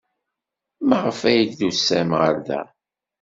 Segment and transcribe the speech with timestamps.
[0.87, 2.61] Maɣef ay d-tusam ɣer da?